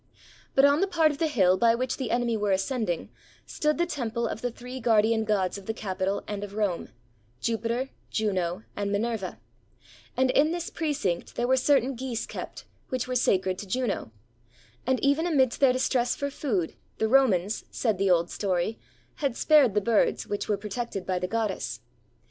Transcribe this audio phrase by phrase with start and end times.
[0.55, 3.09] But on the part of the hill by which the enemy were ascending,
[3.45, 6.89] stood the temple of the three guardian gods of the Capitol and of Rome,—
[7.47, 9.39] Jupiter, Juno, and Minerva;
[10.17, 14.11] and in this precinct there were certain geese kept, which were sacred to Juno;
[14.87, 18.79] and even amidst their distress for food, the Romans, said the old story,
[19.17, 21.79] had spared the birds which were protected by the goddess.